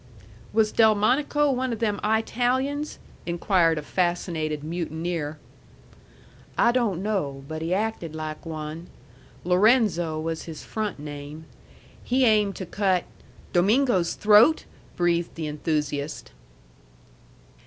[0.51, 5.37] "Was Delmonico one of them I talians?" inquired a fascinated mutineer.
[6.57, 7.43] "I don't know.
[7.47, 8.87] But he acted like one.
[9.43, 11.45] Lorenzo was his front name.
[12.03, 13.03] He aimed to cut"
[13.53, 16.31] "Domingo's throat?" breathed the enthusiast.